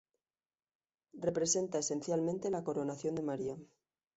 Representa 1.19 1.77
esencialmente 1.77 2.49
la 2.49 2.63
coronación 2.63 3.13
de 3.13 3.21
María. 3.21 3.55